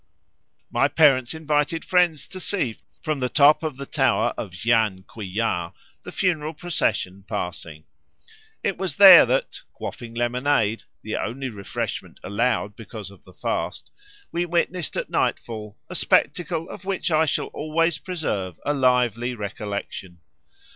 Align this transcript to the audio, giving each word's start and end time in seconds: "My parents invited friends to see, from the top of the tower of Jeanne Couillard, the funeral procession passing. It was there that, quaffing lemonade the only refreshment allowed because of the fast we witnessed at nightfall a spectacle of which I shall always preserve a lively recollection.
"My 0.71 0.87
parents 0.87 1.35
invited 1.35 1.85
friends 1.85 2.27
to 2.29 2.39
see, 2.39 2.75
from 3.03 3.19
the 3.19 3.29
top 3.29 3.61
of 3.61 3.77
the 3.77 3.85
tower 3.85 4.33
of 4.35 4.49
Jeanne 4.49 5.03
Couillard, 5.03 5.73
the 6.01 6.11
funeral 6.11 6.55
procession 6.55 7.23
passing. 7.27 7.83
It 8.63 8.79
was 8.79 8.95
there 8.95 9.27
that, 9.27 9.61
quaffing 9.73 10.15
lemonade 10.15 10.85
the 11.03 11.17
only 11.17 11.49
refreshment 11.49 12.19
allowed 12.23 12.75
because 12.75 13.11
of 13.11 13.23
the 13.25 13.33
fast 13.33 13.91
we 14.31 14.43
witnessed 14.43 14.97
at 14.97 15.11
nightfall 15.11 15.77
a 15.87 15.93
spectacle 15.93 16.67
of 16.67 16.83
which 16.83 17.11
I 17.11 17.27
shall 17.27 17.49
always 17.53 17.99
preserve 17.99 18.59
a 18.65 18.73
lively 18.73 19.35
recollection. 19.35 20.17